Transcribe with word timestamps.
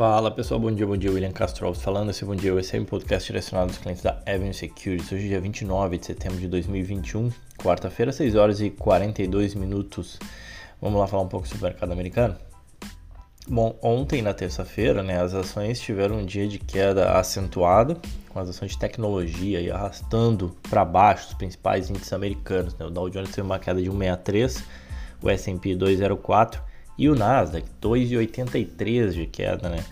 Fala 0.00 0.30
pessoal, 0.30 0.58
bom 0.58 0.72
dia, 0.72 0.86
bom 0.86 0.96
dia, 0.96 1.12
William 1.12 1.30
Castro 1.30 1.74
falando. 1.74 2.08
Esse 2.08 2.24
bom 2.24 2.34
dia, 2.34 2.58
esse 2.58 2.74
é 2.74 2.80
um 2.80 2.86
podcast 2.86 3.26
direcionado 3.26 3.68
aos 3.68 3.76
clientes 3.76 4.02
da 4.02 4.18
Avenue 4.26 4.54
Securities. 4.54 5.12
Hoje 5.12 5.28
dia 5.28 5.38
29 5.38 5.98
de 5.98 6.06
setembro 6.06 6.38
de 6.38 6.48
2021, 6.48 7.30
quarta-feira, 7.58 8.10
6 8.10 8.34
horas 8.34 8.62
e 8.62 8.70
42 8.70 9.54
minutos. 9.54 10.18
Vamos 10.80 10.98
lá 10.98 11.06
falar 11.06 11.24
um 11.24 11.28
pouco 11.28 11.46
sobre 11.46 11.66
o 11.66 11.68
mercado 11.68 11.92
americano? 11.92 12.34
Bom, 13.46 13.78
ontem 13.82 14.22
na 14.22 14.32
terça-feira, 14.32 15.02
né, 15.02 15.20
as 15.20 15.34
ações 15.34 15.78
tiveram 15.78 16.20
um 16.20 16.24
dia 16.24 16.48
de 16.48 16.58
queda 16.58 17.18
acentuada, 17.18 17.94
com 18.30 18.40
as 18.40 18.48
ações 18.48 18.70
de 18.70 18.78
tecnologia 18.78 19.60
e 19.60 19.70
arrastando 19.70 20.56
para 20.70 20.82
baixo 20.82 21.28
os 21.28 21.34
principais 21.34 21.90
índices 21.90 22.14
americanos. 22.14 22.74
Né? 22.74 22.86
O 22.86 22.90
Dow 22.90 23.10
Jones 23.10 23.32
teve 23.32 23.42
uma 23.42 23.58
queda 23.58 23.82
de 23.82 23.90
1,63, 23.90 24.62
o 25.20 25.28
S&P 25.28 25.76
2,04 25.76 26.69
e 27.00 27.08
o 27.08 27.14
Nasdaq 27.14 27.66
2,83 27.80 29.12
de 29.12 29.26
queda, 29.26 29.70
né? 29.70 29.82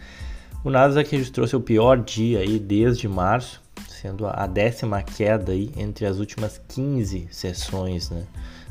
O 0.62 0.68
Nasdaq 0.68 1.10
registrou 1.10 1.46
seu 1.46 1.58
pior 1.58 1.96
dia 1.96 2.40
aí 2.40 2.58
desde 2.58 3.08
março, 3.08 3.62
sendo 3.88 4.26
a 4.26 4.46
décima 4.46 5.02
queda 5.02 5.52
aí 5.52 5.72
entre 5.74 6.04
as 6.04 6.18
últimas 6.18 6.60
15 6.68 7.28
sessões, 7.30 8.10
né? 8.10 8.24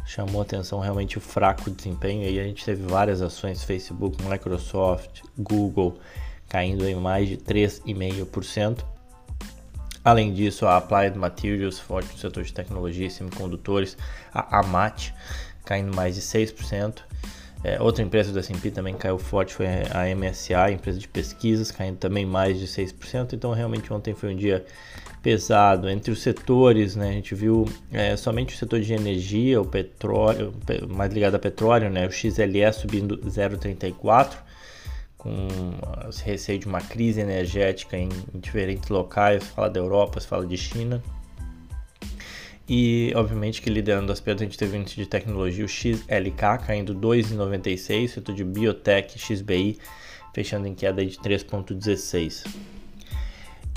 Chamou 0.05 0.39
atenção 0.39 0.79
realmente 0.79 1.17
o 1.17 1.21
fraco 1.21 1.71
desempenho 1.71 2.27
aí 2.27 2.39
a 2.39 2.43
gente 2.43 2.63
teve 2.63 2.83
várias 2.83 3.23
ações 3.23 3.63
Facebook, 3.63 4.23
Microsoft, 4.23 5.23
Google 5.35 5.97
caindo 6.47 6.87
em 6.87 6.95
mais 6.95 7.27
de 7.27 7.37
3,5%. 7.37 8.85
Além 10.05 10.31
disso, 10.31 10.67
a 10.67 10.77
Applied 10.77 11.17
Materials, 11.17 11.79
forte 11.79 12.13
no 12.13 12.19
setor 12.19 12.43
de 12.43 12.53
tecnologia 12.53 13.07
e 13.07 13.11
semicondutores, 13.11 13.97
a 14.31 14.59
AMAT 14.59 15.11
caindo 15.65 15.93
mais 15.93 16.15
de 16.15 16.21
6%. 16.21 17.06
É, 17.63 17.81
outra 17.81 18.03
empresa 18.03 18.31
do 18.31 18.39
S&P 18.39 18.69
também 18.71 18.95
caiu 18.95 19.17
forte, 19.17 19.53
foi 19.53 19.65
a 19.67 20.15
MSA, 20.15 20.71
empresa 20.71 20.99
de 20.99 21.07
pesquisas, 21.07 21.71
caindo 21.71 21.97
também 21.97 22.25
mais 22.25 22.59
de 22.59 22.67
6%. 22.67 23.33
Então, 23.33 23.51
realmente, 23.51 23.91
ontem 23.91 24.13
foi 24.13 24.33
um 24.33 24.37
dia 24.37 24.63
pesado. 25.21 25.89
Entre 25.89 26.11
os 26.11 26.21
setores, 26.21 26.95
né, 26.95 27.09
a 27.09 27.11
gente 27.11 27.33
viu 27.33 27.67
é, 27.91 28.15
somente 28.15 28.55
o 28.55 28.57
setor 28.57 28.79
de 28.79 28.93
energia, 28.93 29.59
o 29.59 29.65
petróleo, 29.65 30.53
mais 30.87 31.11
ligado 31.11 31.35
a 31.35 31.39
petróleo, 31.39 31.89
né, 31.89 32.07
o 32.07 32.11
XLE 32.11 32.71
subindo 32.71 33.17
0,34%, 33.17 34.37
com 35.17 35.47
receio 36.23 36.59
de 36.59 36.67
uma 36.67 36.79
crise 36.79 37.19
energética 37.19 37.97
em, 37.97 38.09
em 38.33 38.39
diferentes 38.39 38.87
locais. 38.87 39.43
Fala 39.47 39.69
da 39.69 39.79
Europa, 39.79 40.21
fala 40.21 40.45
de 40.45 40.55
China. 40.55 41.01
E, 42.69 43.13
obviamente, 43.15 43.61
que 43.61 43.69
liderando 43.69 44.11
as 44.11 44.19
perdas, 44.19 44.41
a 44.41 44.45
gente 44.45 44.57
teve 44.57 44.77
o 44.77 44.81
índice 44.81 44.97
de 44.97 45.05
tecnologia, 45.05 45.63
o 45.63 45.67
XLK, 45.67 46.65
caindo 46.65 46.93
2,96, 46.93 48.09
setor 48.09 48.35
de 48.35 48.43
biotech, 48.43 49.17
XBI, 49.17 49.77
fechando 50.33 50.67
em 50.67 50.75
queda 50.75 51.05
de 51.05 51.17
3,16. 51.17 52.45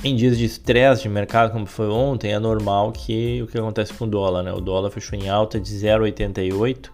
Em 0.02 0.16
dias 0.16 0.36
de 0.36 0.46
estresse 0.46 1.02
de 1.02 1.08
mercado, 1.08 1.52
como 1.52 1.66
foi 1.66 1.88
ontem, 1.88 2.32
é 2.32 2.38
normal 2.38 2.90
que 2.90 3.42
o 3.42 3.46
que 3.46 3.58
acontece 3.58 3.92
com 3.92 4.06
o 4.06 4.08
dólar, 4.08 4.42
né? 4.42 4.52
O 4.52 4.60
dólar 4.60 4.90
fechou 4.90 5.16
em 5.16 5.28
alta 5.28 5.60
de 5.60 5.70
0,88, 5.70 6.90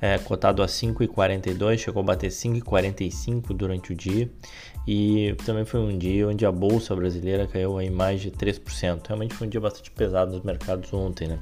é, 0.00 0.18
cotado 0.18 0.62
a 0.62 0.66
5,42, 0.66 1.78
chegou 1.78 2.02
a 2.02 2.04
bater 2.04 2.30
5,45 2.30 3.54
durante 3.54 3.92
o 3.92 3.96
dia. 3.96 4.30
E 4.86 5.34
também 5.44 5.64
foi 5.64 5.80
um 5.80 5.98
dia 5.98 6.28
onde 6.28 6.46
a 6.46 6.52
bolsa 6.52 6.94
brasileira 6.94 7.46
caiu 7.46 7.80
em 7.80 7.90
mais 7.90 8.20
de 8.20 8.30
3%. 8.30 9.06
Realmente 9.06 9.34
foi 9.34 9.46
um 9.46 9.50
dia 9.50 9.60
bastante 9.60 9.90
pesado 9.90 10.32
nos 10.32 10.42
mercados 10.42 10.92
ontem, 10.92 11.26
né? 11.28 11.38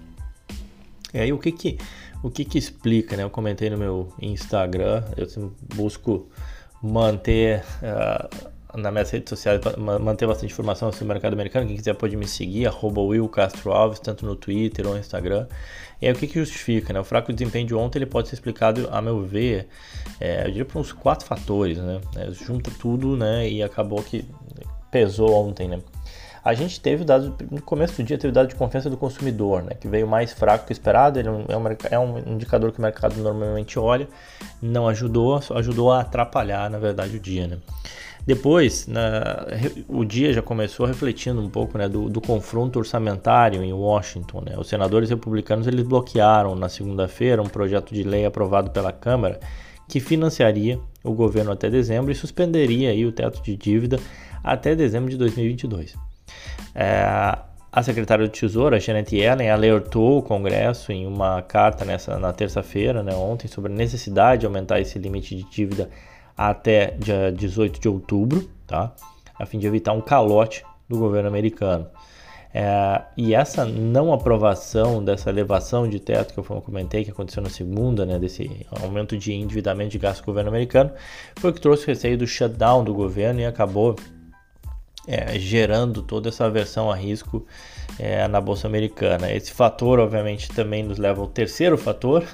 E 1.12 1.18
aí 1.18 1.32
o 1.32 1.38
que 1.38 1.52
que, 1.52 1.78
o 2.22 2.30
que, 2.30 2.44
que 2.44 2.56
explica, 2.58 3.16
né? 3.16 3.22
Eu 3.22 3.30
comentei 3.30 3.68
no 3.68 3.76
meu 3.76 4.12
Instagram, 4.20 5.04
eu 5.16 5.52
busco 5.74 6.28
manter 6.82 7.62
uh, 7.82 8.52
nas 8.76 8.92
minhas 8.92 9.10
redes 9.10 9.30
sociais, 9.30 9.60
manter 9.78 10.26
bastante 10.26 10.52
informação 10.52 10.90
sobre 10.90 11.04
o 11.04 11.08
mercado 11.08 11.34
americano. 11.34 11.66
Quem 11.66 11.76
quiser 11.76 11.94
pode 11.94 12.16
me 12.16 12.26
seguir, 12.26 12.66
arroba 12.66 13.00
Will 13.00 13.28
Castro 13.28 13.72
Alves, 13.72 14.00
tanto 14.00 14.26
no 14.26 14.34
Twitter 14.34 14.86
ou 14.86 14.94
no 14.94 14.98
Instagram. 14.98 15.46
E 16.00 16.06
aí 16.06 16.12
o 16.12 16.16
que, 16.16 16.26
que 16.26 16.38
justifica? 16.38 16.92
Né? 16.92 17.00
O 17.00 17.04
fraco 17.04 17.32
desempenho 17.32 17.66
de 17.66 17.74
ontem 17.74 17.98
ele 17.98 18.06
pode 18.06 18.28
ser 18.28 18.34
explicado, 18.34 18.88
a 18.90 19.00
meu 19.00 19.22
ver, 19.22 19.68
é, 20.20 20.42
eu 20.42 20.46
diria 20.46 20.64
por 20.64 20.78
uns 20.78 20.92
quatro 20.92 21.26
fatores. 21.26 21.78
Né? 21.78 22.00
É, 22.16 22.30
junta 22.32 22.70
tudo 22.78 23.16
né? 23.16 23.48
e 23.48 23.62
acabou 23.62 24.02
que 24.02 24.24
pesou 24.90 25.32
ontem. 25.46 25.68
Né? 25.68 25.80
A 26.44 26.52
gente 26.52 26.78
teve 26.78 27.04
dados, 27.04 27.32
no 27.50 27.62
começo 27.62 27.96
do 27.96 28.04
dia 28.04 28.18
teve 28.18 28.30
dado 28.30 28.48
de 28.48 28.54
confiança 28.54 28.90
do 28.90 28.98
consumidor, 28.98 29.62
né, 29.62 29.70
que 29.80 29.88
veio 29.88 30.06
mais 30.06 30.34
fraco 30.34 30.66
que 30.66 30.72
o 30.72 30.74
esperado, 30.74 31.18
ele 31.18 31.26
é 31.26 31.30
um, 31.30 31.44
é 31.90 31.98
um 31.98 32.18
indicador 32.18 32.70
que 32.70 32.78
o 32.78 32.82
mercado 32.82 33.16
normalmente 33.16 33.78
olha, 33.78 34.06
não 34.60 34.86
ajudou, 34.86 35.40
ajudou 35.54 35.90
a 35.90 36.02
atrapalhar, 36.02 36.68
na 36.68 36.78
verdade, 36.78 37.16
o 37.16 37.20
dia. 37.20 37.46
Né. 37.46 37.56
Depois, 38.26 38.86
na, 38.86 39.46
o 39.86 40.04
dia 40.04 40.32
já 40.32 40.40
começou 40.40 40.86
refletindo 40.86 41.40
um 41.40 41.48
pouco 41.48 41.76
né, 41.76 41.88
do, 41.88 42.08
do, 42.08 42.20
confronto 42.20 42.78
orçamentário 42.78 43.62
em 43.62 43.72
Washington. 43.72 44.40
Né? 44.40 44.54
Os 44.58 44.68
senadores 44.68 45.10
republicanos 45.10 45.66
eles 45.66 45.86
bloquearam 45.86 46.54
na 46.54 46.68
segunda-feira 46.68 47.42
um 47.42 47.48
projeto 47.48 47.92
de 47.92 48.02
lei 48.02 48.24
aprovado 48.24 48.70
pela 48.70 48.92
Câmara 48.92 49.38
que 49.86 50.00
financiaria 50.00 50.80
o 51.02 51.12
governo 51.12 51.52
até 51.52 51.68
dezembro 51.68 52.10
e 52.10 52.14
suspenderia 52.14 52.90
aí 52.90 53.04
o 53.04 53.12
teto 53.12 53.42
de 53.42 53.54
dívida 53.54 53.98
até 54.42 54.74
dezembro 54.74 55.10
de 55.10 55.18
2022. 55.18 55.94
É, 56.74 57.04
a 57.70 57.82
secretária 57.82 58.26
do 58.26 58.30
Tesouro, 58.30 58.78
Janet 58.78 59.14
Yellen, 59.14 59.50
alertou 59.50 60.18
o 60.18 60.22
Congresso 60.22 60.92
em 60.92 61.06
uma 61.06 61.42
carta 61.42 61.84
nessa, 61.84 62.18
na 62.18 62.32
terça-feira, 62.32 63.02
né, 63.02 63.12
ontem, 63.14 63.48
sobre 63.48 63.72
a 63.72 63.74
necessidade 63.74 64.40
de 64.40 64.46
aumentar 64.46 64.80
esse 64.80 64.98
limite 64.98 65.34
de 65.36 65.42
dívida 65.50 65.90
até 66.36 66.92
dia 66.92 67.32
18 67.32 67.80
de 67.80 67.88
outubro, 67.88 68.48
tá? 68.66 68.94
a 69.38 69.46
fim 69.46 69.58
de 69.58 69.66
evitar 69.66 69.92
um 69.92 70.00
calote 70.00 70.64
do 70.88 70.98
governo 70.98 71.28
americano. 71.28 71.86
É, 72.56 73.02
e 73.16 73.34
essa 73.34 73.64
não 73.64 74.12
aprovação 74.12 75.04
dessa 75.04 75.28
elevação 75.28 75.88
de 75.88 75.98
teto 75.98 76.32
que 76.32 76.38
eu 76.38 76.62
comentei, 76.62 77.04
que 77.04 77.10
aconteceu 77.10 77.42
na 77.42 77.50
segunda, 77.50 78.06
né, 78.06 78.16
desse 78.16 78.64
aumento 78.80 79.18
de 79.18 79.32
endividamento 79.32 79.90
de 79.90 79.98
gasto 79.98 80.20
do 80.20 80.26
governo 80.26 80.50
americano, 80.50 80.92
foi 81.36 81.50
o 81.50 81.52
que 81.52 81.60
trouxe 81.60 81.82
o 81.82 81.86
receio 81.88 82.16
do 82.16 82.28
shutdown 82.28 82.84
do 82.84 82.94
governo 82.94 83.40
e 83.40 83.44
acabou 83.44 83.96
é, 85.08 85.36
gerando 85.36 86.00
toda 86.00 86.28
essa 86.28 86.44
aversão 86.44 86.90
a 86.92 86.94
risco 86.94 87.44
é, 87.98 88.26
na 88.28 88.40
bolsa 88.40 88.66
americana. 88.66 89.32
Esse 89.32 89.52
fator, 89.52 89.98
obviamente, 89.98 90.48
também 90.48 90.82
nos 90.82 90.98
leva 90.98 91.20
ao 91.20 91.26
terceiro 91.26 91.78
fator 91.78 92.24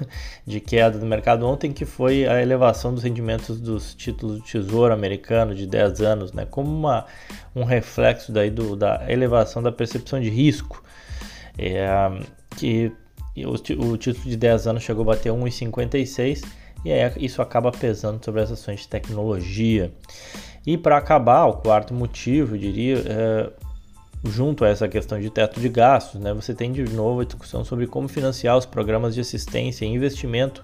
de 0.45 0.59
queda 0.59 0.97
do 0.97 1.05
mercado 1.05 1.45
ontem, 1.47 1.71
que 1.71 1.85
foi 1.85 2.27
a 2.27 2.41
elevação 2.41 2.93
dos 2.93 3.03
rendimentos 3.03 3.59
dos 3.59 3.93
títulos 3.93 4.39
do 4.39 4.43
Tesouro 4.43 4.93
americano 4.93 5.53
de 5.53 5.65
10 5.67 6.01
anos, 6.01 6.33
né, 6.33 6.45
como 6.45 6.69
uma, 6.69 7.05
um 7.55 7.63
reflexo 7.63 8.31
daí 8.31 8.49
do, 8.49 8.75
da 8.75 9.05
elevação 9.07 9.61
da 9.61 9.71
percepção 9.71 10.19
de 10.19 10.29
risco. 10.29 10.83
É, 11.57 11.87
que 12.57 12.91
o, 13.37 13.51
o 13.51 13.97
título 13.97 14.29
de 14.29 14.37
10 14.37 14.67
anos 14.67 14.83
chegou 14.83 15.03
a 15.03 15.15
bater 15.15 15.31
1,56 15.31 16.43
e 16.83 16.91
aí 16.91 17.11
isso 17.17 17.41
acaba 17.41 17.71
pesando 17.71 18.23
sobre 18.23 18.41
as 18.41 18.51
ações 18.51 18.81
de 18.81 18.87
tecnologia. 18.87 19.91
E 20.65 20.77
para 20.77 20.97
acabar, 20.97 21.45
o 21.45 21.53
quarto 21.53 21.93
motivo, 21.93 22.55
eu 22.55 22.59
diria, 22.59 23.03
é, 23.05 23.51
junto 24.23 24.63
a 24.63 24.69
essa 24.69 24.87
questão 24.87 25.19
de 25.19 25.29
teto 25.29 25.59
de 25.59 25.67
gastos, 25.67 26.19
né, 26.19 26.33
você 26.33 26.53
tem 26.53 26.71
de 26.71 26.83
novo 26.83 27.21
a 27.21 27.25
discussão 27.25 27.65
sobre 27.65 27.87
como 27.87 28.07
financiar 28.07 28.57
os 28.57 28.65
programas 28.65 29.15
de 29.15 29.21
assistência 29.21 29.85
e 29.85 29.87
investimento 29.87 30.63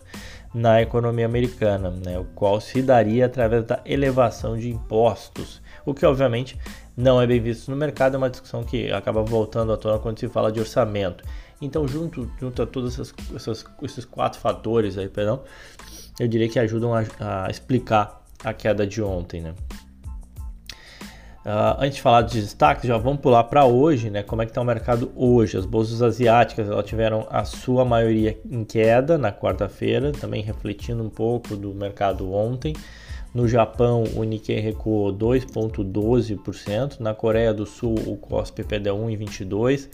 na 0.54 0.82
economia 0.82 1.26
americana, 1.26 1.92
né, 1.92 2.18
o 2.20 2.24
qual 2.24 2.62
se 2.62 2.82
daria 2.82 3.26
através 3.26 3.66
da 3.66 3.82
elevação 3.86 4.58
de 4.58 4.70
impostos, 4.70 5.62
o 5.86 5.94
que 5.94 6.06
obviamente 6.06 6.58
não 6.96 7.22
é 7.22 7.28
bem 7.28 7.40
visto 7.40 7.70
no 7.70 7.78
mercado, 7.78 8.16
é 8.16 8.18
uma 8.18 8.30
discussão 8.30 8.64
que 8.64 8.92
acaba 8.92 9.22
voltando 9.24 9.72
à 9.72 9.78
tona 9.78 10.00
quando 10.00 10.20
se 10.20 10.28
fala 10.28 10.52
de 10.52 10.60
orçamento. 10.60 11.24
Então, 11.62 11.88
junto, 11.88 12.32
junto 12.40 12.62
a 12.62 12.66
todos 12.66 12.94
essas, 12.94 13.14
essas, 13.36 13.66
esses 13.84 14.06
quatro 14.06 14.40
fatores 14.40 14.98
aí, 14.98 15.10
perdão, 15.10 15.44
eu 16.20 16.28
diria 16.28 16.48
que 16.50 16.60
ajudam 16.60 16.94
a, 16.94 17.04
a 17.20 17.50
explicar 17.50 18.24
a 18.44 18.54
queda 18.54 18.86
de 18.86 19.02
ontem, 19.02 19.42
né? 19.42 19.54
Uh, 21.48 21.80
antes 21.80 21.96
de 21.96 22.02
falar 22.02 22.24
dos 22.24 22.34
destaques, 22.34 22.84
já 22.84 22.98
vamos 22.98 23.22
pular 23.22 23.46
para 23.46 23.64
hoje, 23.64 24.10
né? 24.10 24.22
Como 24.22 24.42
é 24.42 24.46
que 24.46 24.52
está 24.52 24.60
o 24.60 24.66
mercado 24.66 25.10
hoje? 25.16 25.56
As 25.56 25.66
bolsas 25.66 26.02
asiáticas 26.02 26.70
elas 26.70 26.86
tiveram 26.86 27.26
a 27.30 27.46
sua 27.46 27.86
maioria 27.86 28.38
em 28.52 28.66
queda 28.66 29.18
na 29.18 29.32
quarta-feira, 29.32 30.12
também 30.12 30.44
refletindo 30.44 31.02
um 31.02 31.10
pouco 31.10 31.56
do 31.56 31.74
mercado 31.74 32.34
ontem. 32.34 32.76
No 33.34 33.48
Japão, 33.48 34.04
o 34.18 34.26
Nikkei 34.26 34.60
recuou 34.60 35.14
2,12%. 35.14 37.00
Na 37.00 37.14
Coreia 37.14 37.54
do 37.54 37.66
Sul, 37.66 37.96
o 38.06 38.18
KOSPI 38.18 38.66
perdeu 38.66 38.98
1,22%. 38.98 39.88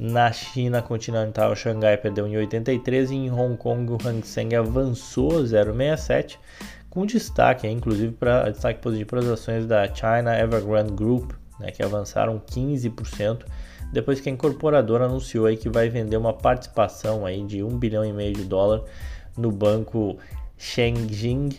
Na 0.00 0.32
China 0.32 0.82
continental, 0.82 1.52
o 1.52 1.56
Xangai 1.56 1.96
perdeu 1.96 2.26
1,83%. 2.26 3.10
E 3.12 3.14
em 3.14 3.30
Hong 3.30 3.56
Kong, 3.56 3.92
o 3.92 3.98
Hang 4.04 4.26
Seng 4.26 4.52
avançou 4.56 5.44
0,67% 5.44 6.38
com 6.90 7.04
destaque, 7.06 7.66
inclusive 7.68 8.12
para 8.14 8.50
destaque 8.50 8.80
positivo 8.80 9.10
para 9.10 9.20
as 9.20 9.26
ações 9.26 9.66
da 9.66 9.86
China 9.92 10.38
Evergrande 10.38 10.92
Group, 10.92 11.32
né, 11.60 11.70
que 11.70 11.82
avançaram 11.82 12.40
15% 12.40 13.44
depois 13.92 14.20
que 14.20 14.28
a 14.28 14.32
incorporadora 14.32 15.06
anunciou 15.06 15.46
aí 15.46 15.56
que 15.56 15.68
vai 15.68 15.88
vender 15.88 16.16
uma 16.16 16.32
participação 16.32 17.24
aí 17.24 17.42
de 17.44 17.62
1 17.62 17.78
bilhão 17.78 18.04
e 18.04 18.12
meio 18.12 18.34
de 18.34 18.44
dólar 18.44 18.82
no 19.36 19.50
banco 19.50 20.18
Shengjing 20.58 21.50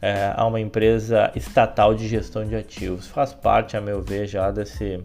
é, 0.00 0.32
a 0.34 0.44
uma 0.46 0.60
empresa 0.60 1.30
estatal 1.34 1.94
de 1.94 2.08
gestão 2.08 2.44
de 2.44 2.56
ativos. 2.56 3.06
Faz 3.06 3.32
parte, 3.32 3.76
a 3.76 3.80
meu 3.80 4.02
ver, 4.02 4.26
já 4.26 4.50
desse 4.50 5.02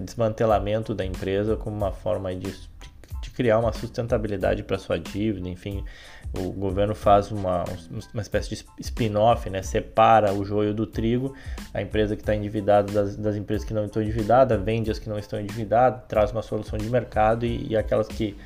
desmantelamento 0.00 0.94
da 0.94 1.04
empresa 1.04 1.56
como 1.56 1.76
uma 1.76 1.92
forma 1.92 2.34
de 2.34 2.54
criar 3.34 3.58
uma 3.58 3.72
sustentabilidade 3.72 4.62
para 4.62 4.78
sua 4.78 4.98
dívida, 4.98 5.48
enfim, 5.48 5.84
o 6.36 6.50
governo 6.52 6.94
faz 6.94 7.30
uma, 7.30 7.64
uma 8.12 8.22
espécie 8.22 8.50
de 8.50 8.64
spin-off, 8.80 9.48
né? 9.50 9.62
separa 9.62 10.32
o 10.32 10.44
joio 10.44 10.74
do 10.74 10.86
trigo, 10.86 11.34
a 11.72 11.82
empresa 11.82 12.16
que 12.16 12.22
está 12.22 12.34
endividada 12.34 12.92
das, 12.92 13.16
das, 13.16 13.36
empresas 13.36 13.66
que 13.66 13.74
não 13.74 13.84
estão 13.84 14.02
endividadas, 14.02 14.60
vende 14.62 14.90
as 14.90 14.98
que 14.98 15.08
não 15.08 15.18
estão 15.18 15.40
endividadas, 15.40 16.02
traz 16.08 16.32
uma 16.32 16.42
solução 16.42 16.78
de 16.78 16.88
mercado 16.88 17.44
e, 17.44 17.68
e 17.68 17.76
aquelas 17.76 18.08
que, 18.08 18.36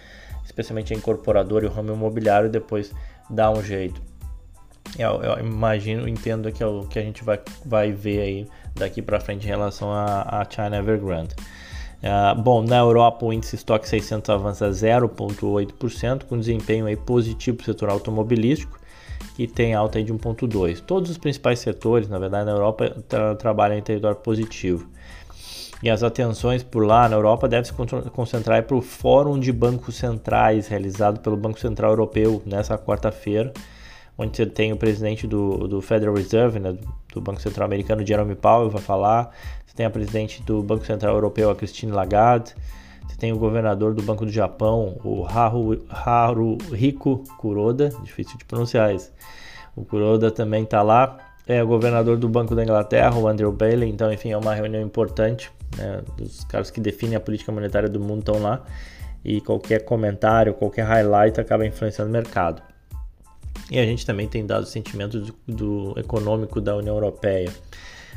especialmente 0.44 0.93
a 0.93 0.96
incorporadora 0.96 1.64
e 1.64 1.69
o 1.69 1.73
ramo 1.73 1.93
imobiliário, 1.93 2.50
depois 2.50 2.93
dá 3.31 3.50
um 3.50 3.62
jeito. 3.62 4.00
Eu, 4.99 5.23
eu 5.23 5.38
imagino, 5.38 6.08
entendo 6.08 6.50
que 6.50 6.62
é 6.62 6.67
o 6.67 6.87
que 6.87 6.99
a 6.99 7.02
gente 7.02 7.23
vai, 7.23 7.41
vai 7.64 7.93
ver 7.93 8.20
aí 8.20 8.49
daqui 8.75 9.02
para 9.02 9.20
frente 9.20 9.44
em 9.44 9.49
relação 9.49 9.93
a 9.93 10.46
China 10.49 10.79
Evergrande. 10.79 11.34
Uh, 11.98 12.40
bom, 12.40 12.62
na 12.62 12.78
Europa 12.78 13.26
o 13.26 13.32
índice 13.32 13.56
Stock 13.56 13.86
600 13.88 14.30
avança 14.30 14.70
0,8%, 14.70 16.24
com 16.24 16.38
desempenho 16.38 16.86
aí 16.86 16.96
positivo 16.96 17.56
para 17.56 17.62
o 17.62 17.66
setor 17.66 17.90
automobilístico, 17.90 18.78
que 19.34 19.48
tem 19.48 19.74
alta 19.74 20.02
de 20.02 20.12
1,2%. 20.12 20.80
Todos 20.80 21.10
os 21.10 21.18
principais 21.18 21.58
setores, 21.58 22.08
na 22.08 22.18
verdade, 22.18 22.46
na 22.46 22.52
Europa 22.52 22.96
tra 23.08 23.34
trabalham 23.34 23.76
em 23.76 23.82
território 23.82 24.16
positivo. 24.16 24.88
E 25.82 25.88
as 25.88 26.02
atenções 26.02 26.62
por 26.62 26.84
lá 26.84 27.08
na 27.08 27.16
Europa 27.16 27.48
devem 27.48 27.64
se 27.64 27.72
concentrar 28.10 28.64
para 28.64 28.76
o 28.76 28.82
Fórum 28.82 29.38
de 29.38 29.52
Bancos 29.52 29.96
Centrais, 29.96 30.66
realizado 30.66 31.20
pelo 31.20 31.36
Banco 31.36 31.58
Central 31.58 31.92
Europeu 31.92 32.42
nessa 32.44 32.76
quarta-feira, 32.76 33.52
onde 34.19 34.37
você 34.37 34.44
tem 34.44 34.73
o 34.73 34.76
presidente 34.76 35.29
do, 35.29 35.69
do 35.69 35.81
Federal 35.81 36.12
Reserve, 36.12 36.59
né, 36.59 36.76
do 37.15 37.20
Banco 37.20 37.41
Central 37.41 37.67
Americano, 37.67 38.05
Jerome 38.05 38.35
Powell, 38.35 38.69
vai 38.69 38.82
falar. 38.82 39.32
Você 39.65 39.76
tem 39.76 39.87
a 39.87 39.91
presidente 39.91 40.43
do 40.43 40.61
Banco 40.61 40.85
Central 40.85 41.15
Europeu, 41.15 41.49
a 41.49 41.55
Christine 41.55 41.93
Lagarde. 41.93 42.53
Você 43.06 43.17
tem 43.17 43.32
o 43.32 43.38
governador 43.38 43.94
do 43.94 44.03
Banco 44.03 44.26
do 44.26 44.32
Japão, 44.32 44.99
o 45.05 45.25
Haru, 45.25 45.79
Haruhiko 45.88 47.23
Kuroda, 47.38 47.91
difícil 48.03 48.37
de 48.37 48.44
pronunciar 48.44 48.93
isso. 48.93 49.11
O 49.76 49.85
Kuroda 49.85 50.31
também 50.31 50.65
está 50.65 50.82
lá. 50.82 51.17
É 51.47 51.62
o 51.62 51.67
governador 51.67 52.19
do 52.19 52.29
Banco 52.29 52.55
da 52.55 52.62
Inglaterra, 52.62 53.17
o 53.17 53.26
Andrew 53.26 53.50
Bailey. 53.50 53.88
Então, 53.88 54.12
enfim, 54.12 54.32
é 54.32 54.37
uma 54.37 54.53
reunião 54.53 54.82
importante. 54.82 55.50
Né? 55.79 56.03
Os 56.20 56.44
caras 56.44 56.70
que 56.70 56.81
definem 56.81 57.17
a 57.17 57.20
política 57.20 57.50
monetária 57.50 57.88
do 57.88 57.99
mundo 57.99 58.19
estão 58.19 58.43
lá. 58.43 58.62
E 59.25 59.41
qualquer 59.41 59.85
comentário, 59.85 60.53
qualquer 60.53 60.82
highlight 60.82 61.41
acaba 61.41 61.65
influenciando 61.65 62.11
o 62.11 62.12
mercado. 62.12 62.61
E 63.70 63.79
a 63.79 63.85
gente 63.85 64.05
também 64.06 64.26
tem 64.26 64.47
dado 64.47 64.67
sentimento 64.67 65.20
do, 65.20 65.35
do 65.47 65.94
econômico 65.99 66.61
da 66.61 66.76
União 66.76 66.94
Europeia. 66.94 67.50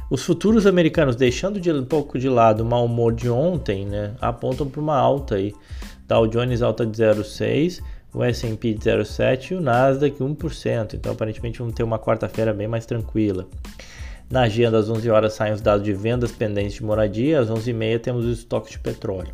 Os 0.10 0.24
futuros 0.24 0.66
americanos, 0.66 1.16
deixando 1.16 1.60
de 1.60 1.72
um 1.72 1.86
pouco 1.86 2.20
de 2.20 2.28
lado 2.28 2.64
o 2.64 2.66
mau 2.66 2.86
humor 2.86 3.14
de 3.14 3.30
ontem, 3.30 3.86
né, 3.86 4.14
apontam 4.20 4.68
para 4.68 4.82
uma 4.82 4.98
alta 4.98 5.36
aí. 5.36 5.54
Dow 6.08 6.28
Jones 6.28 6.62
alta 6.62 6.86
de 6.86 7.02
0,6%, 7.02 7.82
o 8.14 8.22
S&P 8.22 8.74
de 8.74 8.80
0,7% 8.90 9.52
e 9.52 9.56
o 9.56 9.62
Nasdaq 9.62 10.18
1%. 10.18 10.96
Então, 10.96 11.14
aparentemente, 11.14 11.60
vamos 11.60 11.74
ter 11.74 11.84
uma 11.84 11.98
quarta-feira 11.98 12.54
bem 12.54 12.68
mais 12.68 12.86
tranquila. 12.86 13.48
Na 14.30 14.42
agenda, 14.42 14.78
às 14.78 14.90
11 14.90 15.10
horas, 15.10 15.34
saem 15.34 15.54
os 15.54 15.62
dados 15.62 15.86
de 15.86 15.94
vendas 15.94 16.32
pendentes 16.32 16.74
de 16.74 16.84
moradia. 16.84 17.40
Às 17.40 17.50
11h30, 17.50 18.00
temos 18.00 18.26
os 18.26 18.40
estoques 18.40 18.72
de 18.72 18.80
petróleo. 18.80 19.34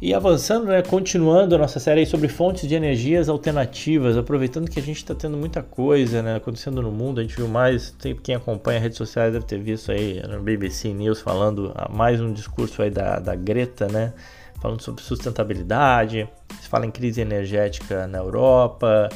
E 0.00 0.14
avançando, 0.14 0.66
né, 0.66 0.80
continuando 0.80 1.56
a 1.56 1.58
nossa 1.58 1.80
série 1.80 2.06
sobre 2.06 2.28
fontes 2.28 2.68
de 2.68 2.74
energias 2.76 3.28
alternativas, 3.28 4.16
aproveitando 4.16 4.70
que 4.70 4.78
a 4.78 4.82
gente 4.82 4.98
está 4.98 5.12
tendo 5.12 5.36
muita 5.36 5.60
coisa 5.60 6.22
né, 6.22 6.36
acontecendo 6.36 6.80
no 6.80 6.92
mundo, 6.92 7.18
a 7.18 7.22
gente 7.24 7.34
viu 7.34 7.48
mais, 7.48 7.92
quem 8.22 8.36
acompanha 8.36 8.78
redes 8.78 8.96
sociais 8.96 9.32
deve 9.32 9.44
ter 9.44 9.58
visto 9.58 9.90
aí 9.90 10.22
no 10.28 10.40
BBC 10.40 10.94
News 10.94 11.20
falando 11.20 11.72
ah, 11.74 11.90
mais 11.92 12.20
um 12.20 12.32
discurso 12.32 12.80
aí 12.80 12.90
da, 12.90 13.18
da 13.18 13.34
Greta, 13.34 13.88
né, 13.88 14.12
falando 14.60 14.80
sobre 14.82 15.02
sustentabilidade, 15.02 16.28
se 16.60 16.68
fala 16.68 16.86
em 16.86 16.92
crise 16.92 17.20
energética 17.20 18.06
na 18.06 18.18
Europa, 18.18 19.08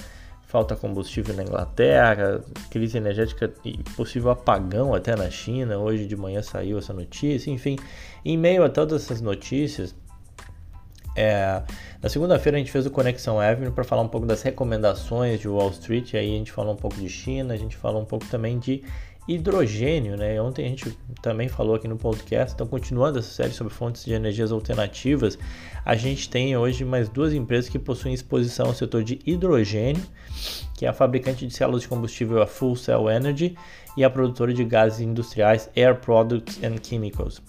falta 0.53 0.75
combustível 0.75 1.35
na 1.37 1.45
Inglaterra, 1.45 2.45
crise 2.71 2.99
energética 2.99 3.51
e 3.65 3.79
possível 3.97 4.33
apagão 4.33 4.93
até 4.93 5.15
na 5.15 5.31
China, 5.31 5.79
hoje 5.79 6.07
de 6.07 6.17
manhã 6.17 6.43
saiu 6.43 6.77
essa 6.77 6.93
notícia, 6.93 7.53
enfim, 7.53 7.79
em 8.25 8.37
meio 8.37 8.65
a 8.65 8.69
todas 8.69 9.05
essas 9.05 9.21
notícias, 9.21 9.95
é, 11.17 11.63
na 12.03 12.09
segunda-feira 12.09 12.57
a 12.57 12.59
gente 12.59 12.73
fez 12.73 12.87
o 12.87 12.91
Conexão 12.91 13.39
Avenue 13.39 13.71
para 13.71 13.85
falar 13.85 14.03
um 14.03 14.09
pouco 14.09 14.27
das 14.27 14.43
recomendações 14.43 15.41
de 15.41 15.49
Wall 15.49 15.71
Street, 15.71 16.15
aí 16.15 16.35
a 16.35 16.39
gente 16.39 16.53
falou 16.53 16.73
um 16.73 16.77
pouco 16.77 16.97
de 16.97 17.09
China, 17.09 17.55
a 17.55 17.57
gente 17.57 17.77
falou 17.77 18.01
um 18.01 18.05
pouco 18.05 18.27
também 18.27 18.59
de 18.59 18.83
hidrogênio, 19.29 20.17
né? 20.17 20.41
Ontem 20.41 20.65
a 20.65 20.69
gente 20.69 20.97
também 21.21 21.49
falou 21.49 21.77
aqui 21.77 21.87
no 21.87 21.97
podcast, 21.97 22.55
então 22.55 22.67
continuando 22.67 23.19
essa 23.19 23.31
série 23.31 23.53
sobre 23.53 23.73
fontes 23.73 24.05
de 24.05 24.13
energias 24.13 24.51
alternativas, 24.51 25.39
a 25.85 25.95
gente 25.95 26.29
tem 26.29 26.57
hoje 26.57 26.85
mais 26.85 27.09
duas 27.09 27.33
empresas 27.33 27.69
que 27.69 27.79
possuem 27.79 28.15
exposição 28.15 28.67
ao 28.67 28.75
setor 28.75 29.05
de 29.05 29.21
hidrogênio, 29.25 30.03
que 30.77 30.87
é 30.87 30.89
a 30.89 30.93
fabricante 30.93 31.47
de 31.47 31.55
células 31.55 31.83
de 31.83 31.89
combustível 31.89 32.43
a 32.43 32.47
Full 32.47 32.75
Cell 32.77 33.09
Energy 33.09 33.57
e 33.97 34.03
a 34.03 34.11
produtora 34.11 34.53
de 34.53 34.65
gases 34.65 35.01
industriais 35.01 35.71
Air 35.77 35.97
Products 35.97 36.59
and 36.65 36.83
Chemicals. 36.83 37.41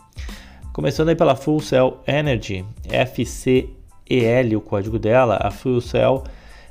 Começando 0.73 1.09
aí 1.09 1.15
pela 1.15 1.35
Full 1.35 1.59
Cell 1.59 1.99
Energy, 2.07 2.65
FCEL, 2.89 4.57
o 4.57 4.61
código 4.61 4.97
dela, 4.97 5.37
a 5.39 5.51
Full 5.51 5.79
Cell 5.79 6.23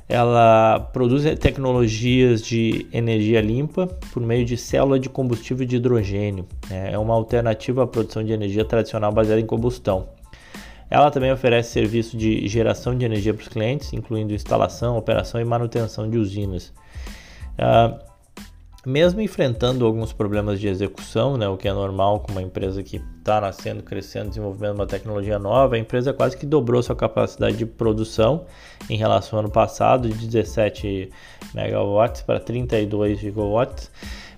ela 0.09 0.77
produz 0.91 1.23
tecnologias 1.39 2.41
de 2.41 2.85
energia 2.91 3.39
limpa 3.39 3.87
por 4.11 4.21
meio 4.21 4.43
de 4.43 4.57
célula 4.57 4.99
de 4.99 5.07
combustível 5.07 5.65
de 5.65 5.77
hidrogênio. 5.77 6.45
Né? 6.69 6.91
É 6.91 6.97
uma 6.97 7.13
alternativa 7.13 7.83
à 7.83 7.87
produção 7.87 8.25
de 8.25 8.33
energia 8.33 8.65
tradicional 8.65 9.09
baseada 9.13 9.39
em 9.39 9.45
combustão. 9.45 10.09
Ela 10.89 11.09
também 11.09 11.31
oferece 11.31 11.71
serviço 11.71 12.17
de 12.17 12.45
geração 12.45 12.95
de 12.97 13.05
energia 13.05 13.33
para 13.33 13.41
os 13.41 13.47
clientes, 13.47 13.93
incluindo 13.93 14.33
instalação, 14.33 14.97
operação 14.97 15.39
e 15.39 15.45
manutenção 15.45 16.09
de 16.09 16.17
usinas. 16.17 16.73
Uh, 17.57 18.12
mesmo 18.85 19.21
enfrentando 19.21 19.85
alguns 19.85 20.11
problemas 20.11 20.59
de 20.59 20.67
execução, 20.67 21.37
né, 21.37 21.47
o 21.47 21.55
que 21.55 21.67
é 21.67 21.73
normal 21.73 22.19
com 22.19 22.31
uma 22.33 22.41
empresa 22.41 22.83
que 22.83 23.01
está 23.19 23.39
nascendo, 23.39 23.81
crescendo, 23.81 24.29
desenvolvendo 24.29 24.75
uma 24.75 24.85
tecnologia 24.85 25.39
nova, 25.39 25.75
a 25.75 25.79
empresa 25.79 26.11
quase 26.11 26.35
que 26.35 26.45
dobrou 26.45 26.83
sua 26.83 26.95
capacidade 26.95 27.55
de 27.55 27.65
produção 27.65 28.45
em 28.89 28.97
relação 28.97 29.39
ao 29.39 29.45
ano 29.45 29.51
passado, 29.51 30.09
de 30.09 30.27
17 30.27 31.09
megawatts 31.53 32.21
para 32.23 32.39
32 32.39 33.19
gigawatts, 33.19 33.89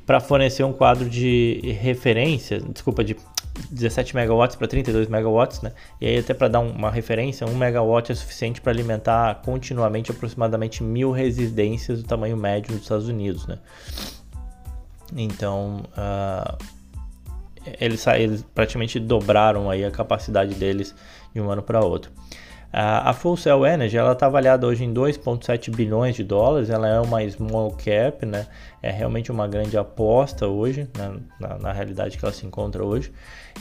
para 0.06 0.20
fornecer 0.20 0.64
um 0.64 0.74
quadro 0.74 1.10
de 1.10 1.76
referência, 1.82 2.60
desculpa, 2.60 3.04
de 3.04 3.16
17 3.72 4.16
megawatts 4.16 4.56
para 4.56 4.68
32 4.68 5.08
megawatts, 5.08 5.62
né? 5.62 5.72
E 6.00 6.06
aí 6.06 6.18
até 6.20 6.34
para 6.34 6.48
dar 6.48 6.60
uma 6.60 6.92
referência, 6.92 7.48
1 7.48 7.56
megawatt 7.56 8.12
é 8.12 8.16
suficiente 8.16 8.62
para 8.62 8.72
alimentar 8.72 9.42
continuamente 9.44 10.12
aproximadamente 10.12 10.84
mil 10.84 11.12
residências 11.12 12.04
do 12.04 12.08
tamanho 12.08 12.38
médio 12.38 12.74
dos 12.74 12.84
Estados 12.84 13.08
Unidos, 13.08 13.48
né? 13.48 13.58
Então, 15.16 15.84
uh, 15.98 16.58
eles, 17.80 18.06
eles 18.08 18.46
praticamente 18.54 19.00
dobraram 19.00 19.70
aí 19.70 19.84
a 19.84 19.92
capacidade 19.92 20.56
deles 20.56 20.96
de 21.34 21.42
um 21.42 21.50
ano 21.50 21.62
para 21.62 21.84
outro. 21.84 22.12
Uh, 22.76 23.08
a 23.08 23.14
Full 23.14 23.38
Cell 23.38 23.66
Energy 23.66 23.96
ela 23.96 24.12
está 24.12 24.26
avaliada 24.26 24.68
hoje 24.68 24.84
em 24.84 24.94
2,7 24.94 25.74
bilhões 25.74 26.14
de 26.14 26.26
dólares. 26.26 26.70
Ela 26.70 26.90
é 26.90 27.00
uma 27.00 27.22
small 27.30 27.72
cap, 27.72 28.26
né? 28.26 28.48
É 28.82 28.92
realmente 28.92 29.32
uma 29.32 29.48
grande 29.48 29.78
aposta 29.78 30.46
hoje, 30.46 30.90
né? 30.98 31.16
na, 31.40 31.58
na, 31.58 31.72
realidade 31.72 32.18
que 32.18 32.26
ela 32.26 32.34
se 32.34 32.46
encontra 32.46 32.84
hoje, 32.84 33.14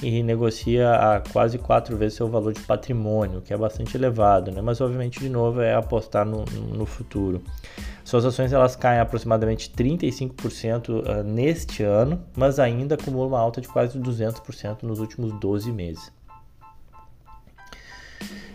e 0.02 0.20
negocia 0.24 0.92
a 0.94 1.20
quase 1.20 1.58
quatro 1.58 1.96
vezes 1.96 2.16
seu 2.16 2.28
valor 2.28 2.52
de 2.52 2.60
patrimônio, 2.62 3.40
que 3.40 3.54
é 3.54 3.56
bastante 3.56 3.96
elevado, 3.96 4.50
né? 4.50 4.60
Mas 4.60 4.80
obviamente 4.80 5.20
de 5.20 5.28
novo 5.28 5.60
é 5.60 5.74
apostar 5.74 6.26
no, 6.26 6.44
no 6.44 6.84
futuro. 6.84 7.40
Suas 8.04 8.26
ações 8.26 8.52
elas 8.52 8.76
caem 8.76 9.00
aproximadamente 9.00 9.70
35% 9.70 11.02
ah, 11.06 11.22
neste 11.22 11.82
ano, 11.82 12.22
mas 12.36 12.58
ainda 12.58 12.96
acumulam 12.96 13.28
uma 13.28 13.40
alta 13.40 13.60
de 13.60 13.68
quase 13.68 13.98
200% 13.98 14.82
nos 14.82 15.00
últimos 15.00 15.32
12 15.40 15.72
meses. 15.72 16.12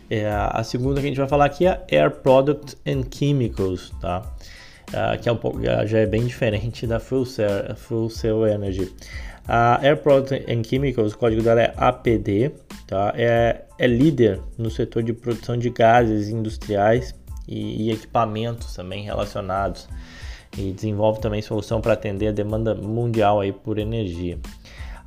É, 0.09 0.27
a 0.27 0.63
segunda 0.63 0.99
que 0.99 1.05
a 1.05 1.09
gente 1.09 1.19
vai 1.19 1.27
falar 1.27 1.45
aqui 1.45 1.67
é 1.67 1.85
Air 1.91 2.11
Products 2.11 2.77
and 2.85 3.03
Chemicals, 3.11 3.91
tá? 4.01 4.23
Uh, 4.89 5.21
que 5.21 5.29
é 5.29 5.31
um 5.31 5.37
pouco, 5.37 5.61
já 5.61 5.99
é 5.99 6.05
bem 6.07 6.25
diferente 6.25 6.87
da 6.87 6.99
Full 6.99 7.25
Cell, 7.25 8.09
Cell 8.09 8.47
Energy. 8.47 8.91
A 9.47 9.79
Air 9.83 9.97
Products 9.97 10.31
and 10.47 10.63
Chemicals, 10.63 11.13
o 11.13 11.17
código 11.17 11.43
dela 11.43 11.61
é 11.61 11.73
APD, 11.77 12.51
tá? 12.87 13.13
É, 13.15 13.65
é 13.77 13.87
líder 13.87 14.39
no 14.57 14.71
setor 14.71 15.03
de 15.03 15.13
produção 15.13 15.57
de 15.57 15.69
gases 15.69 16.29
industriais 16.29 17.13
e, 17.49 17.87
e 17.87 17.91
equipamentos 17.91 18.75
também 18.75 19.03
relacionados 19.03 19.89
e 20.57 20.71
desenvolve 20.71 21.19
também 21.19 21.41
solução 21.41 21.81
para 21.81 21.93
atender 21.93 22.27
a 22.27 22.31
demanda 22.31 22.75
mundial 22.75 23.39
aí 23.39 23.51
por 23.51 23.79
energia. 23.79 24.37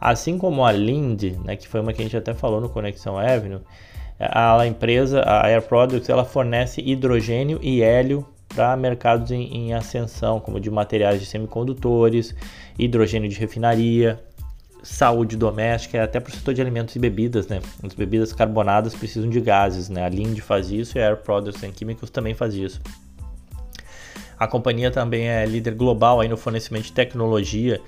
Assim 0.00 0.36
como 0.36 0.64
a 0.64 0.72
Lind, 0.72 1.36
né, 1.44 1.54
que 1.54 1.68
foi 1.68 1.80
uma 1.80 1.92
que 1.92 2.02
a 2.02 2.04
gente 2.04 2.16
até 2.16 2.34
falou 2.34 2.60
no 2.60 2.68
Conexão 2.68 3.16
Avenue, 3.16 3.60
a, 4.18 4.60
a 4.60 4.66
empresa, 4.66 5.20
a 5.20 5.46
Air 5.46 5.62
Products, 5.62 6.08
ela 6.08 6.24
fornece 6.24 6.80
hidrogênio 6.80 7.58
e 7.62 7.82
hélio 7.82 8.26
para 8.48 8.76
mercados 8.76 9.30
em, 9.30 9.44
em 9.56 9.74
ascensão, 9.74 10.38
como 10.38 10.60
de 10.60 10.70
materiais 10.70 11.20
de 11.20 11.26
semicondutores, 11.26 12.34
hidrogênio 12.78 13.28
de 13.28 13.38
refinaria, 13.38 14.20
saúde 14.82 15.36
doméstica, 15.36 16.02
até 16.02 16.18
para 16.18 16.30
o 16.30 16.34
setor 16.34 16.54
de 16.54 16.60
alimentos 16.60 16.96
e 16.96 16.98
bebidas, 16.98 17.46
né? 17.46 17.60
As 17.82 17.94
bebidas 17.94 18.32
carbonadas 18.32 18.94
precisam 18.94 19.30
de 19.30 19.40
gases, 19.40 19.88
né? 19.88 20.04
A 20.04 20.08
Lind 20.08 20.38
faz 20.40 20.70
isso 20.70 20.98
e 20.98 21.00
a 21.00 21.08
Air 21.08 21.18
Products 21.18 21.62
and 21.62 21.72
Chemicals 21.76 22.10
também 22.10 22.34
faz 22.34 22.54
isso. 22.54 22.80
A 24.38 24.48
companhia 24.48 24.90
também 24.90 25.28
é 25.28 25.46
líder 25.46 25.74
global 25.74 26.20
aí 26.20 26.28
no 26.28 26.36
fornecimento 26.36 26.86
de 26.86 26.92
tecnologia 26.92 27.80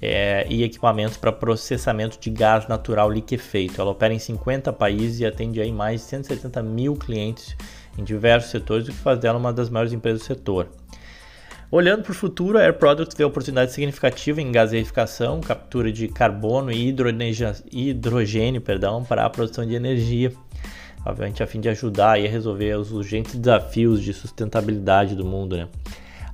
é, 0.00 0.46
e 0.50 0.62
equipamentos 0.62 1.16
para 1.16 1.32
processamento 1.32 2.18
de 2.20 2.28
gás 2.28 2.68
natural 2.68 3.10
liquefeito. 3.10 3.80
Ela 3.80 3.92
opera 3.92 4.12
em 4.12 4.18
50 4.18 4.70
países 4.74 5.20
e 5.20 5.24
atende 5.24 5.58
aí 5.58 5.72
mais 5.72 6.02
de 6.02 6.08
170 6.08 6.62
mil 6.62 6.96
clientes 6.96 7.56
em 7.96 8.04
diversos 8.04 8.50
setores, 8.50 8.88
o 8.88 8.90
que 8.90 8.98
faz 8.98 9.18
dela 9.18 9.38
uma 9.38 9.54
das 9.54 9.70
maiores 9.70 9.94
empresas 9.94 10.20
do 10.20 10.26
setor. 10.26 10.68
Olhando 11.72 12.02
para 12.02 12.12
o 12.12 12.14
futuro, 12.14 12.58
a 12.58 12.60
Air 12.60 12.74
Products 12.74 13.16
vê 13.16 13.24
oportunidade 13.24 13.72
significativa 13.72 14.42
em 14.42 14.52
gaseificação, 14.52 15.40
captura 15.40 15.90
de 15.90 16.06
carbono 16.06 16.70
e 16.70 16.94
hidrogênio 17.72 18.60
perdão, 18.60 19.02
para 19.02 19.24
a 19.24 19.30
produção 19.30 19.64
de 19.64 19.74
energia, 19.74 20.30
obviamente 21.02 21.42
a 21.42 21.46
fim 21.46 21.60
de 21.60 21.70
ajudar 21.70 22.18
a 22.18 22.28
resolver 22.28 22.74
os 22.74 22.92
urgentes 22.92 23.36
desafios 23.36 24.02
de 24.02 24.12
sustentabilidade 24.12 25.14
do 25.14 25.24
mundo. 25.24 25.56
Né? 25.56 25.66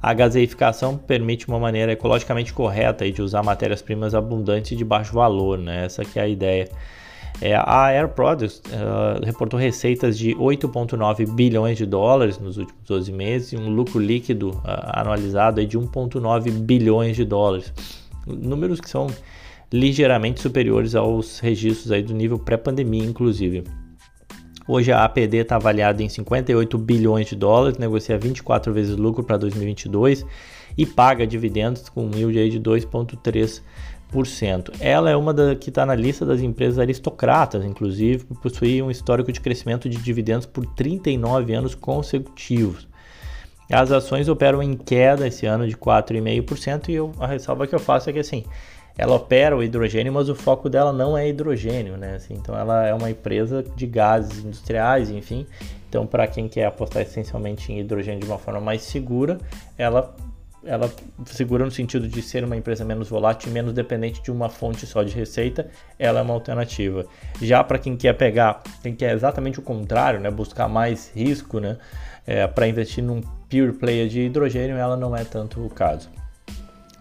A 0.02 0.12
gaseificação 0.12 0.98
permite 0.98 1.46
uma 1.46 1.60
maneira 1.60 1.92
ecologicamente 1.92 2.52
correta 2.52 3.08
de 3.08 3.22
usar 3.22 3.44
matérias-primas 3.44 4.16
abundantes 4.16 4.72
e 4.72 4.76
de 4.76 4.84
baixo 4.84 5.12
valor, 5.12 5.56
né? 5.56 5.84
essa 5.84 6.04
que 6.04 6.18
é 6.18 6.22
a 6.22 6.28
ideia. 6.28 6.68
É, 7.40 7.54
a 7.54 7.86
Air 7.86 8.08
Products 8.08 8.60
uh, 8.66 9.24
reportou 9.24 9.60
receitas 9.60 10.18
de 10.18 10.34
8,9 10.34 11.34
bilhões 11.34 11.78
de 11.78 11.86
dólares 11.86 12.38
nos 12.38 12.56
últimos 12.56 12.82
12 12.84 13.12
meses 13.12 13.52
e 13.52 13.56
um 13.56 13.70
lucro 13.70 14.00
líquido 14.00 14.50
uh, 14.50 14.62
anualizado 14.92 15.64
de 15.64 15.78
1,9 15.78 16.50
bilhões 16.50 17.14
de 17.14 17.24
dólares. 17.24 17.72
Números 18.26 18.80
que 18.80 18.90
são 18.90 19.06
ligeiramente 19.72 20.40
superiores 20.40 20.96
aos 20.96 21.38
registros 21.38 21.92
aí 21.92 22.02
do 22.02 22.12
nível 22.12 22.38
pré-pandemia, 22.38 23.04
inclusive. 23.04 23.62
Hoje 24.66 24.92
a 24.92 25.04
APD 25.04 25.38
está 25.38 25.56
avaliada 25.56 26.02
em 26.02 26.08
58 26.08 26.76
bilhões 26.76 27.28
de 27.28 27.36
dólares, 27.36 27.78
negocia 27.78 28.18
24 28.18 28.72
vezes 28.72 28.96
lucro 28.96 29.24
para 29.24 29.38
2022 29.38 30.26
e 30.76 30.84
paga 30.84 31.26
dividendos 31.26 31.88
com 31.88 32.04
um 32.04 32.10
yield 32.14 32.50
de 32.50 32.60
2,3%. 32.60 33.62
Ela 34.80 35.10
é 35.10 35.16
uma 35.16 35.34
da, 35.34 35.54
que 35.54 35.68
está 35.68 35.84
na 35.84 35.94
lista 35.94 36.24
das 36.24 36.40
empresas 36.40 36.78
aristocratas, 36.78 37.64
inclusive, 37.64 38.24
por 38.24 38.40
possuir 38.40 38.82
um 38.82 38.90
histórico 38.90 39.30
de 39.30 39.40
crescimento 39.40 39.88
de 39.88 39.98
dividendos 39.98 40.46
por 40.46 40.64
39 40.66 41.52
anos 41.54 41.74
consecutivos. 41.74 42.88
As 43.70 43.92
ações 43.92 44.28
operam 44.28 44.62
em 44.62 44.74
queda 44.74 45.26
esse 45.26 45.44
ano 45.44 45.68
de 45.68 45.76
4,5% 45.76 46.88
e 46.88 46.94
eu, 46.94 47.12
a 47.20 47.26
ressalva 47.26 47.66
que 47.66 47.74
eu 47.74 47.78
faço 47.78 48.08
é 48.08 48.12
que 48.14 48.18
assim, 48.18 48.44
ela 48.96 49.14
opera 49.14 49.56
o 49.56 49.62
hidrogênio, 49.62 50.12
mas 50.12 50.28
o 50.28 50.34
foco 50.34 50.70
dela 50.70 50.92
não 50.92 51.16
é 51.16 51.28
hidrogênio, 51.28 51.96
né? 51.96 52.16
Assim, 52.16 52.34
então 52.34 52.58
ela 52.58 52.86
é 52.86 52.94
uma 52.94 53.10
empresa 53.10 53.62
de 53.76 53.86
gases 53.86 54.42
industriais, 54.42 55.10
enfim. 55.10 55.46
Então, 55.88 56.06
para 56.06 56.26
quem 56.26 56.48
quer 56.48 56.66
apostar 56.66 57.02
essencialmente 57.02 57.72
em 57.72 57.78
hidrogênio 57.78 58.20
de 58.20 58.26
uma 58.26 58.38
forma 58.38 58.60
mais 58.60 58.82
segura, 58.82 59.38
ela 59.76 60.14
ela 60.64 60.90
segura 61.26 61.64
no 61.64 61.70
sentido 61.70 62.08
de 62.08 62.20
ser 62.20 62.44
uma 62.44 62.56
empresa 62.56 62.84
menos 62.84 63.08
volátil 63.08 63.50
menos 63.52 63.72
dependente 63.72 64.22
de 64.22 64.30
uma 64.30 64.48
fonte 64.48 64.86
só 64.86 65.02
de 65.02 65.14
receita, 65.14 65.68
ela 65.98 66.20
é 66.20 66.22
uma 66.22 66.34
alternativa. 66.34 67.06
Já 67.40 67.62
para 67.62 67.78
quem 67.78 67.96
quer 67.96 68.14
pegar, 68.14 68.62
quem 68.82 68.94
quer 68.94 69.14
exatamente 69.14 69.58
o 69.58 69.62
contrário, 69.62 70.20
né, 70.20 70.30
buscar 70.30 70.68
mais 70.68 71.10
risco, 71.14 71.60
né, 71.60 71.78
é, 72.26 72.46
para 72.46 72.66
investir 72.66 73.02
num 73.02 73.20
pure 73.20 73.72
player 73.72 74.08
de 74.08 74.20
hidrogênio, 74.20 74.76
ela 74.76 74.96
não 74.96 75.16
é 75.16 75.24
tanto 75.24 75.64
o 75.64 75.70
caso. 75.70 76.10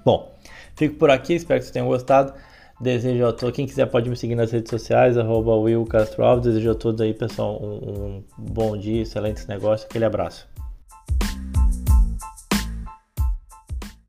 Bom, 0.06 0.34
fico 0.76 0.96
por 0.96 1.10
aqui, 1.10 1.34
espero 1.34 1.60
que 1.60 1.66
vocês 1.66 1.74
tenham 1.74 1.88
gostado. 1.88 2.34
Desejo 2.80 3.26
a 3.26 3.34
todos, 3.34 3.56
quem 3.56 3.66
quiser 3.66 3.88
pode 3.88 4.08
me 4.08 4.16
seguir 4.16 4.36
nas 4.36 4.52
redes 4.52 4.70
sociais, 4.70 5.18
arroba 5.18 5.56
Will 5.56 5.84
Castro 5.86 6.24
Alves. 6.24 6.46
Desejo 6.46 6.72
a 6.72 6.76
todos 6.76 7.02
aí, 7.02 7.14
pessoal, 7.14 7.60
um, 7.62 8.18
um 8.18 8.24
bom 8.38 8.78
dia, 8.78 9.02
excelentes 9.02 9.48
negócios, 9.48 9.90
aquele 9.90 10.06
abraço. 10.06 10.57